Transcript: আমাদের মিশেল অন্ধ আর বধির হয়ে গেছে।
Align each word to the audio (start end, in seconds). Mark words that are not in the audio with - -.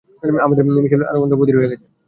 আমাদের 0.45 0.63
মিশেল 0.75 1.01
অন্ধ 1.15 1.31
আর 1.33 1.39
বধির 1.39 1.57
হয়ে 1.57 1.71
গেছে। 1.71 1.85